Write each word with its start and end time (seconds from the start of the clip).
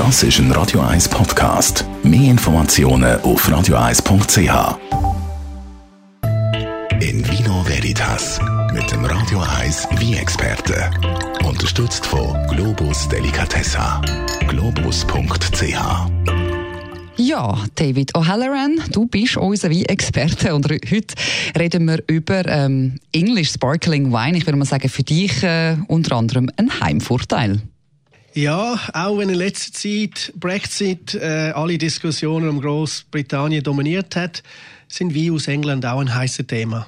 Das 0.00 0.22
ist 0.22 0.38
ein 0.38 0.50
Radio 0.52 0.80
1 0.80 1.10
Podcast. 1.10 1.84
Mehr 2.02 2.30
Informationen 2.30 3.20
auf 3.20 3.46
radio1.ch. 3.46 4.78
In 7.02 7.28
Vino 7.28 7.62
Veritas 7.66 8.40
mit 8.72 8.90
dem 8.90 9.04
Radio 9.04 9.40
1 9.60 9.88
wie 9.98 10.14
experte 10.14 10.90
Unterstützt 11.44 12.06
von 12.06 12.34
Globus 12.46 13.10
Delicatessa. 13.10 14.00
Globus.ch 14.48 15.76
ja, 17.16 17.58
David 17.74 18.14
O'Halloran, 18.14 18.80
du 18.92 19.04
bist 19.04 19.36
unser 19.36 19.70
Wein-Experte 19.70 20.54
und 20.54 20.66
heute 20.70 21.14
reden 21.58 21.84
wir 21.84 22.02
über 22.06 22.46
ähm, 22.46 22.94
English 23.12 23.50
Sparkling 23.50 24.10
Wine. 24.10 24.38
Ich 24.38 24.46
würde 24.46 24.56
mal 24.56 24.64
sagen, 24.64 24.88
für 24.88 25.02
dich 25.02 25.42
äh, 25.42 25.76
unter 25.88 26.16
anderem 26.16 26.50
ein 26.56 26.80
Heimvorteil. 26.80 27.60
Ja, 28.34 28.78
auch 28.92 29.18
wenn 29.18 29.28
in 29.28 29.34
letzter 29.34 29.72
Zeit 29.72 30.32
Brexit 30.36 31.14
äh, 31.14 31.52
alle 31.52 31.78
Diskussionen 31.78 32.48
um 32.48 32.60
Großbritannien 32.60 33.62
dominiert 33.62 34.14
hat, 34.14 34.44
sind 34.86 35.16
Wein 35.16 35.32
aus 35.32 35.48
England 35.48 35.84
auch 35.84 36.00
ein 36.00 36.14
heißes 36.14 36.46
Thema. 36.46 36.86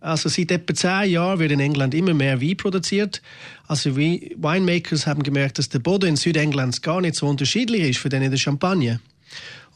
Also 0.00 0.28
seit 0.28 0.50
etwa 0.50 0.74
zehn 0.74 1.12
Jahren 1.12 1.38
wird 1.38 1.52
in 1.52 1.60
England 1.60 1.94
immer 1.94 2.12
mehr 2.12 2.42
Wein 2.42 2.56
produziert. 2.58 3.22
Also 3.68 3.96
Winemakers 3.96 5.06
haben 5.06 5.22
gemerkt, 5.22 5.58
dass 5.58 5.70
der 5.70 5.78
Boden 5.78 6.10
in 6.10 6.16
Südengland 6.16 6.82
gar 6.82 7.00
nicht 7.00 7.14
so 7.14 7.26
unterschiedlich 7.26 7.82
ist 7.82 7.98
für 7.98 8.10
den 8.10 8.22
in 8.22 8.30
der 8.30 8.38
Champagne. 8.38 9.00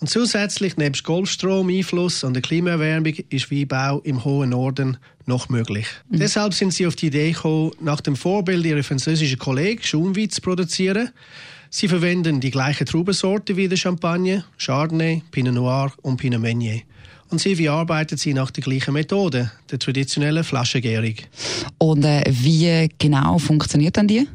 Und 0.00 0.08
zusätzlich, 0.08 0.76
nebst 0.76 1.04
Golfstrom-Einfluss 1.04 2.24
und 2.24 2.34
der 2.34 2.42
Klimaerwärmung, 2.42 3.14
ist 3.30 3.50
Weinbau 3.50 4.00
im 4.00 4.24
hohen 4.24 4.50
Norden 4.50 4.98
noch 5.26 5.48
möglich. 5.48 5.86
Mhm. 6.10 6.18
Deshalb 6.18 6.52
sind 6.54 6.74
sie 6.74 6.86
auf 6.86 6.96
die 6.96 7.06
Idee 7.06 7.32
gekommen, 7.32 7.72
nach 7.80 8.00
dem 8.00 8.16
Vorbild 8.16 8.66
ihrer 8.66 8.82
französischen 8.82 9.38
Kollegen 9.38 9.82
Schaumwein 9.82 10.30
zu 10.30 10.40
produzieren. 10.40 11.10
Sie 11.70 11.88
verwenden 11.88 12.40
die 12.40 12.50
gleichen 12.50 12.86
Traubensorten 12.86 13.56
wie 13.56 13.68
der 13.68 13.76
Champagne, 13.76 14.44
Chardonnay, 14.58 15.22
Pinot 15.30 15.54
Noir 15.54 15.92
und 16.02 16.18
Pinot 16.18 16.40
Meunier. 16.40 16.82
Und 17.30 17.40
sie 17.40 17.68
arbeitet 17.68 18.20
sie 18.20 18.34
nach 18.34 18.50
der 18.50 18.62
gleichen 18.62 18.94
Methode, 18.94 19.50
der 19.70 19.78
traditionellen 19.78 20.44
Flaschengärung. 20.44 21.14
Und 21.78 22.04
äh, 22.04 22.22
wie 22.28 22.88
genau 22.98 23.38
funktioniert 23.38 23.96
dann 23.96 24.06
die? 24.06 24.28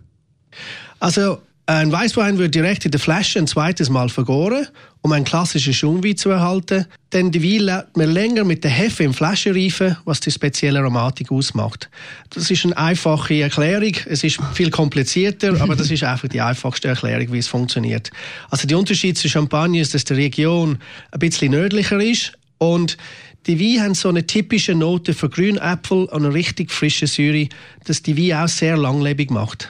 Also 1.00 1.40
ein 1.70 1.92
Weißwein 1.92 2.40
wird 2.40 2.56
direkt 2.56 2.86
in 2.86 2.92
der 2.92 3.00
Flasche 3.00 3.38
ein 3.38 3.46
zweites 3.46 3.92
Mal 3.92 4.10
vergoren, 4.10 4.66
um 5.02 5.12
einen 5.12 5.24
klassischen 5.24 5.72
Schaumwein 5.72 6.18
zu 6.18 6.32
erhalten. 6.32 6.88
Denn 7.14 7.30
die 7.30 7.44
Wein 7.44 7.60
lässt 7.60 7.96
man 7.96 8.10
länger 8.10 8.44
mit 8.44 8.64
der 8.64 8.72
Hefe 8.72 9.04
im 9.04 9.14
Flasche 9.14 9.54
reifen, 9.54 9.96
was 10.04 10.20
die 10.20 10.32
spezielle 10.32 10.80
Aromatik 10.80 11.32
ausmacht. 11.32 11.88
Das 12.32 12.50
ist 12.50 12.66
eine 12.66 12.76
einfache 12.76 13.44
Erklärung. 13.44 13.94
Es 14.08 14.24
ist 14.24 14.40
viel 14.56 14.72
komplizierter, 14.72 15.62
aber 15.62 15.76
das 15.76 15.92
ist 15.92 16.04
einfach 16.04 16.28
die 16.28 16.42
einfachste 16.42 16.88
Erklärung, 16.88 17.32
wie 17.34 17.38
es 17.38 17.48
funktioniert. 17.48 18.10
Also 18.50 18.68
der 18.68 18.80
Unterschied 18.80 19.20
zu 19.20 19.30
Champagne 19.30 19.80
ist, 19.80 19.94
dass 19.94 20.06
die 20.06 20.14
Region 20.14 20.80
ein 21.12 21.20
bisschen 21.20 21.52
nördlicher 21.52 22.02
ist 22.02 22.34
und 22.58 22.98
die 23.46 23.60
Weine 23.60 23.84
haben 23.84 23.94
so 23.94 24.10
eine 24.10 24.26
typische 24.26 24.74
Note 24.74 25.14
für 25.14 25.30
Grünäpfel 25.30 26.06
und 26.06 26.26
eine 26.26 26.34
richtig 26.34 26.72
frische 26.72 27.06
Säure, 27.06 27.48
das 27.86 28.02
die 28.02 28.18
Weine 28.18 28.44
auch 28.44 28.48
sehr 28.48 28.76
langlebig 28.76 29.30
macht. 29.30 29.70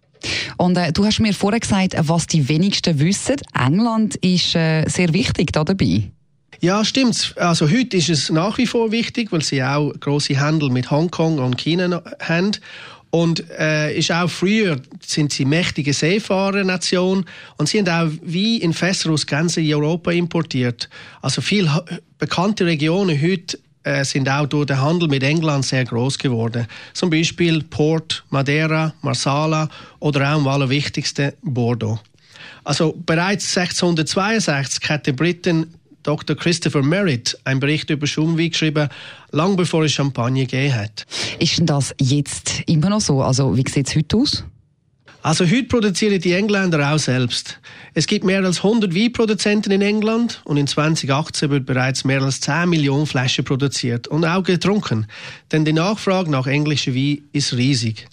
Und 0.60 0.78
äh, 0.78 0.92
du 0.92 1.06
hast 1.06 1.22
mir 1.22 1.34
vorher 1.34 1.62
gesagt, 1.62 1.96
was 1.98 2.28
die 2.28 2.50
wenigsten 2.50 3.00
wissen. 3.00 3.38
England 3.58 4.18
ist 4.18 4.56
äh, 4.56 4.84
sehr 4.90 5.14
wichtig 5.14 5.54
da 5.54 5.64
dabei. 5.64 6.12
Ja, 6.60 6.84
stimmt. 6.84 7.34
Also 7.38 7.70
heute 7.70 7.96
ist 7.96 8.10
es 8.10 8.30
nach 8.30 8.58
wie 8.58 8.68
vor 8.68 8.92
wichtig, 8.92 9.32
weil 9.32 9.42
sie 9.42 9.64
auch 9.64 9.94
große 9.98 10.38
Handel 10.38 10.70
mit 10.70 10.92
Hongkong 10.92 11.40
und 11.40 11.58
China 11.58 12.04
haben. 12.20 12.52
Und 13.10 13.50
äh, 13.58 13.98
ist 13.98 14.12
auch 14.12 14.30
früher 14.30 14.82
sind 15.00 15.32
sie 15.32 15.46
mächtige 15.46 15.94
Seefahrernation 15.94 17.26
und 17.58 17.70
sie 17.70 17.82
haben 17.82 17.88
auch 17.88 18.14
wie 18.22 18.58
in 18.58 18.74
Fässer 18.74 19.12
aus 19.12 19.26
ganz 19.26 19.58
Europa 19.58 20.12
importiert. 20.12 20.90
Also 21.22 21.42
viele 21.42 21.86
bekannte 22.18 22.66
Regionen 22.66 23.20
heute 23.20 23.58
äh, 23.58 23.62
sind 24.04 24.30
auch 24.30 24.46
durch 24.46 24.66
den 24.66 24.82
Handel 24.82 25.08
mit 25.08 25.24
England 25.24 25.66
sehr 25.66 25.86
groß 25.86 26.18
geworden. 26.18 26.68
Zum 26.94 27.10
Beispiel 27.10 27.64
Port, 27.64 28.24
Madeira, 28.30 28.94
Marsala 29.02 29.70
oder 30.00 30.22
auch 30.22 30.36
am 30.36 30.48
allerwichtigsten 30.48 31.32
Bordeaux. 31.42 32.00
Also 32.64 32.94
bereits 33.06 33.58
1662 33.58 34.90
hat 34.90 35.08
der 35.08 35.14
Briten 35.14 35.74
Dr. 36.04 36.36
Christopher 36.36 36.82
Merritt 36.82 37.38
einen 37.44 37.60
Bericht 37.60 37.90
über 37.90 38.08
Schaumwein 38.08 38.50
geschrieben, 38.50 38.90
lang 39.32 39.56
bevor 39.56 39.84
es 39.84 39.92
Champagne 39.92 40.46
gegeben 40.46 40.76
hat. 40.76 41.06
Ist 41.40 41.58
denn 41.58 41.66
das 41.66 41.94
jetzt 42.00 42.62
immer 42.68 42.90
noch 42.90 43.02
so? 43.02 43.22
Also 43.22 43.56
wie 43.56 43.64
sieht 43.68 43.88
es 43.88 43.96
heute 43.96 44.18
aus? 44.18 44.44
Also 45.22 45.46
heute 45.46 45.64
produzieren 45.64 46.22
die 46.22 46.32
Engländer 46.32 46.94
auch 46.94 46.98
selbst. 46.98 47.60
Es 47.94 48.08
gibt 48.08 48.24
mehr 48.24 48.42
als 48.44 48.64
100 48.64 48.96
Weinproduzenten 48.96 49.70
in 49.72 49.82
England 49.82 50.42
und 50.46 50.56
in 50.56 50.66
2018 50.66 51.50
wird 51.50 51.66
bereits 51.66 52.06
mehr 52.06 52.22
als 52.22 52.40
10 52.40 52.70
Millionen 52.70 53.06
Flaschen 53.06 53.44
produziert 53.44 54.08
und 54.08 54.24
auch 54.24 54.44
getrunken. 54.44 55.08
Denn 55.52 55.66
die 55.66 55.74
Nachfrage 55.74 56.32
nach 56.32 56.48
englischen 56.48 56.96
Wein 56.96 57.24
ist 57.34 57.54
riesig. 57.54 58.08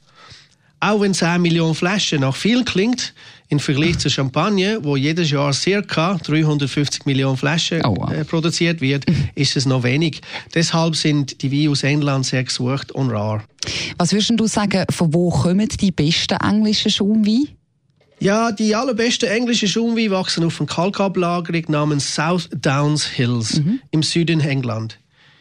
Auch 0.80 1.00
wenn 1.00 1.14
10 1.14 1.40
Millionen 1.40 1.76
Flaschen 1.76 2.22
nach 2.22 2.34
viel 2.34 2.64
klingt, 2.64 3.14
im 3.48 3.58
Vergleich 3.58 3.98
zu 3.98 4.10
Champagne, 4.10 4.78
wo 4.82 4.96
jedes 4.96 5.30
Jahr 5.30 5.52
ca. 5.52 6.14
350 6.14 7.06
Millionen 7.06 7.36
Flaschen 7.36 7.84
oh, 7.84 7.96
wow. 7.96 8.12
äh, 8.12 8.24
produziert 8.24 8.80
wird, 8.80 9.04
ist 9.34 9.56
es 9.56 9.66
noch 9.66 9.82
wenig. 9.82 10.20
Deshalb 10.54 10.96
sind 10.96 11.42
die 11.42 11.52
Weine 11.52 11.70
aus 11.70 11.82
England 11.82 12.26
sehr 12.26 12.44
gesucht 12.44 12.92
und 12.92 13.10
rar. 13.10 13.44
Was 13.98 14.12
würdest 14.12 14.32
du 14.34 14.46
sagen, 14.46 14.84
von 14.90 15.12
wo 15.14 15.30
kommen 15.30 15.68
die 15.68 15.92
besten 15.92 16.38
englischen 16.38 16.90
Schaumweine? 16.90 17.48
Ja, 18.18 18.50
die 18.50 18.74
allerbesten 18.74 19.28
englischen 19.28 19.68
Schaumweine 19.68 20.10
wachsen 20.10 20.44
auf 20.44 20.60
einer 20.60 20.68
Kalkablagerung 20.68 21.64
namens 21.68 22.14
South 22.14 22.48
Downs 22.50 23.04
Hills 23.06 23.60
mhm. 23.60 23.80
im 23.90 24.02
Süden 24.02 24.40
England. 24.40 24.98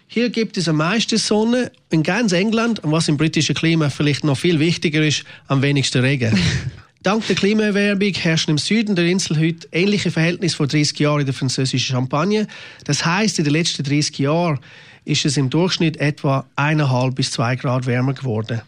Hier 0.07 0.29
gibt 0.29 0.57
es 0.57 0.67
am 0.69 0.77
meisten 0.77 1.17
Sonne 1.17 1.71
in 1.89 2.03
ganz 2.03 2.31
England 2.31 2.79
und 2.83 2.91
was 2.91 3.07
im 3.07 3.17
britischen 3.17 3.55
Klima 3.55 3.89
vielleicht 3.89 4.23
noch 4.23 4.37
viel 4.37 4.59
wichtiger 4.59 5.03
ist, 5.03 5.23
am 5.47 5.61
wenigsten 5.61 6.01
Regen. 6.01 6.37
Dank 7.05 7.27
der 7.27 7.35
Klimaerwärmung 7.35 8.13
herrschen 8.15 8.49
im 8.49 8.57
Süden 8.57 8.95
der 8.95 9.05
Insel 9.05 9.37
heute 9.37 9.67
ähnliche 9.71 10.09
Verhältnisse 10.09 10.55
vor 10.55 10.65
30 10.65 10.97
Jahren 10.97 11.19
in 11.19 11.27
der 11.27 11.35
französischen 11.35 11.93
Champagne. 11.93 12.47
Das 12.85 13.05
heißt, 13.05 13.37
in 13.37 13.45
den 13.45 13.53
letzten 13.53 13.83
30 13.83 14.17
Jahren 14.17 14.59
ist 15.03 15.23
es 15.23 15.37
im 15.37 15.51
Durchschnitt 15.51 15.97
etwa 15.97 16.47
1,5 16.57 17.13
bis 17.13 17.29
2 17.29 17.57
Grad 17.57 17.85
wärmer 17.85 18.15
geworden. 18.15 18.63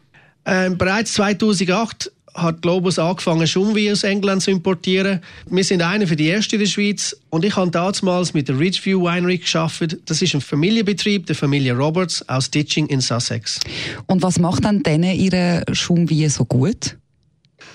Ähm, 0.46 0.78
bereits 0.78 1.14
2008 1.14 2.12
hat 2.36 2.62
Globus 2.62 3.00
angefangen, 3.00 3.48
Schaumwein 3.48 3.92
aus 3.92 4.04
England 4.04 4.44
zu 4.44 4.52
importieren. 4.52 5.22
Wir 5.50 5.64
sind 5.64 5.82
einer 5.82 6.06
für 6.06 6.16
die 6.16 6.28
erste 6.28 6.58
in 6.58 6.60
der 6.60 6.68
Schweiz 6.68 7.20
und 7.32 7.44
ich 7.44 7.56
habe 7.56 7.72
damals 7.72 8.36
mit 8.36 8.50
der 8.50 8.60
Ridgeview 8.60 9.02
Winery 9.02 9.40
geschafft. 9.40 9.98
Das 10.06 10.22
ist 10.22 10.36
ein 10.36 10.42
Familienbetrieb 10.42 11.26
der 11.26 11.36
Familie 11.36 11.74
Roberts 11.74 12.30
aus 12.30 12.52
Ditching 12.52 12.86
in 12.86 13.02
Sussex. 13.02 13.60
Und 14.06 14.22
was 14.22 14.38
macht 14.38 14.64
dann 14.64 14.84
denen 14.84 15.16
ihre 15.16 15.64
Schaumwein 15.74 16.30
so 16.30 16.46
gut? 16.46 16.98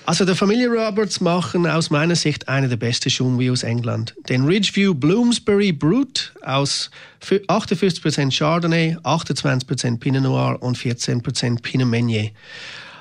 Also 0.05 0.25
der 0.25 0.35
Familie 0.35 0.67
Roberts 0.67 1.21
machen 1.21 1.65
aus 1.65 1.89
meiner 1.89 2.15
Sicht 2.15 2.49
eine 2.49 2.67
der 2.67 2.75
besten 2.75 3.09
Schaumwein 3.09 3.51
aus 3.51 3.63
England. 3.63 4.13
Den 4.27 4.45
Ridgeview 4.45 4.93
Bloomsbury 4.93 5.71
Brut 5.71 6.33
aus 6.43 6.91
58% 7.21 8.37
Chardonnay, 8.37 8.97
28% 9.03 9.99
Pinot 9.99 10.23
Noir 10.23 10.61
und 10.61 10.77
14% 10.77 11.61
Pinot 11.61 11.87
Meunier. 11.87 12.31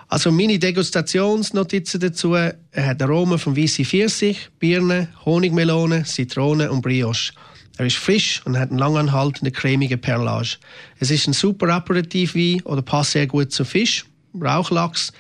Also 0.07 0.31
meine 0.31 0.59
Degustationsnotizen 0.59 1.99
dazu, 1.99 2.35
er 2.35 2.57
hat 2.77 3.03
Aromen 3.03 3.39
von 3.39 3.57
weiße 3.57 3.85
Pfirsich, 3.85 4.51
Birne, 4.61 5.09
Honigmelone, 5.25 6.05
Zitrone 6.05 6.71
und 6.71 6.83
Brioche. 6.83 7.33
Er 7.79 7.87
ist 7.87 7.97
frisch 7.97 8.43
und 8.45 8.59
hat 8.59 8.69
einen 8.69 8.79
langanhaltenden, 8.79 9.53
cremigen 9.53 10.01
Perlage. 10.01 10.59
Es 11.01 11.11
ist 11.11 11.27
ein 11.27 11.33
super 11.33 11.69
Aperitivwein 11.69 12.61
oder 12.65 12.83
passt 12.83 13.13
sehr 13.13 13.27
gut 13.27 13.51
zu 13.53 13.65
Fisch, 13.65 14.05
Rauchlachs, 14.39 15.13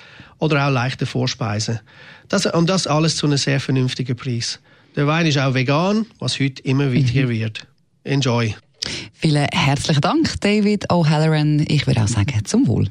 oder 0.43 0.67
auch 0.67 0.73
leichte 0.73 1.07
Vorspeisen. 1.07 1.79
Das, 2.29 2.47
und 2.47 2.69
das 2.69 2.89
alles 2.89 3.17
zu 3.17 3.27
einem 3.27 3.39
sehr 3.39 3.61
vernünftigen 3.61 4.17
Preis. 4.17 4.59
Der 4.97 5.07
Wein 5.07 5.25
ist 5.27 5.39
auch 5.39 5.55
vegan, 5.55 6.05
was 6.19 6.39
heute 6.41 6.61
immer 6.65 6.91
wichtiger 6.93 7.27
mhm. 7.27 7.31
wird. 7.31 7.67
Enjoy! 8.05 8.55
Vielen 9.13 9.47
herzlichen 9.53 10.01
Dank, 10.01 10.41
David 10.41 10.91
O'Halloran. 10.91 11.65
Ich 11.69 11.87
würde 11.87 12.03
auch 12.03 12.09
sagen, 12.09 12.45
zum 12.45 12.67
Wohl. 12.67 12.89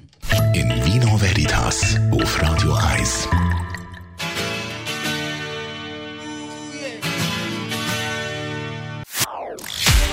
In 0.54 0.70
Vino 0.86 1.20
Veritas 1.20 1.98
auf 2.12 2.42
Radio 2.42 2.74
1. 2.74 3.28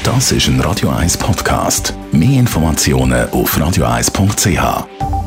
Das 0.02 0.32
ist 0.32 0.48
ein 0.48 0.58
Radio 0.60 0.88
1 0.88 1.18
Podcast. 1.18 1.94
Mehr 2.10 2.40
Informationen 2.40 3.30
auf 3.30 3.56
radio1.ch. 3.56 5.17